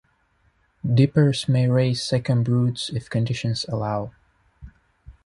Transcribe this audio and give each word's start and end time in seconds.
Dippers 0.83 1.47
may 1.47 1.69
raise 1.69 2.01
second 2.03 2.41
broods 2.43 2.89
if 2.89 3.07
conditions 3.07 3.65
allow. 3.69 4.11